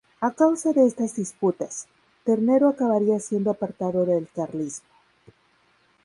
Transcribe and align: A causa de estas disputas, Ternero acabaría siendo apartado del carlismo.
A 0.19 0.31
causa 0.31 0.73
de 0.73 0.87
estas 0.87 1.13
disputas, 1.15 1.87
Ternero 2.23 2.69
acabaría 2.69 3.19
siendo 3.19 3.51
apartado 3.51 4.03
del 4.03 4.27
carlismo. 4.33 4.89